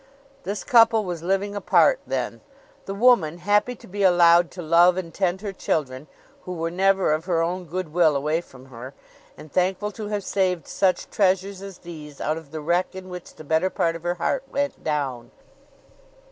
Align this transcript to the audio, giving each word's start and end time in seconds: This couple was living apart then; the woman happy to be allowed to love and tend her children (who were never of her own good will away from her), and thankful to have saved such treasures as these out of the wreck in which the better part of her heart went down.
This 0.45 0.63
couple 0.63 1.05
was 1.05 1.21
living 1.21 1.55
apart 1.55 1.99
then; 2.07 2.41
the 2.85 2.95
woman 2.95 3.37
happy 3.37 3.75
to 3.75 3.85
be 3.85 4.01
allowed 4.01 4.49
to 4.49 4.63
love 4.63 4.97
and 4.97 5.13
tend 5.13 5.41
her 5.41 5.53
children 5.53 6.07
(who 6.41 6.53
were 6.53 6.71
never 6.71 7.11
of 7.11 7.25
her 7.25 7.43
own 7.43 7.65
good 7.65 7.93
will 7.93 8.15
away 8.15 8.41
from 8.41 8.65
her), 8.73 8.95
and 9.37 9.51
thankful 9.53 9.91
to 9.91 10.07
have 10.07 10.23
saved 10.23 10.67
such 10.67 11.11
treasures 11.11 11.61
as 11.61 11.77
these 11.77 12.19
out 12.19 12.37
of 12.37 12.49
the 12.49 12.61
wreck 12.61 12.95
in 12.95 13.09
which 13.09 13.35
the 13.35 13.43
better 13.43 13.69
part 13.69 13.95
of 13.95 14.01
her 14.01 14.15
heart 14.15 14.41
went 14.51 14.83
down. 14.83 15.29